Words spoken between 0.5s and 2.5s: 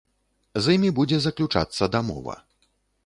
З імі будзе заключацца дамова.